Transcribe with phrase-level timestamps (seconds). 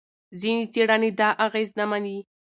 [0.39, 2.17] ځینې څېړنې دا اغېز نه مني.